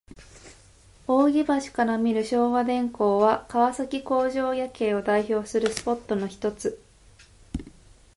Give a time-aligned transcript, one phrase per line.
[1.07, 6.81] 扇橋から見る昭和電工は、川崎工場夜景を代表するスポットのひとつ。